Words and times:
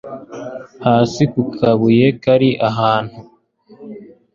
hasi 0.85 1.21
kukabuye 1.31 2.05
kari 2.21 2.49
ahantu 2.69 3.19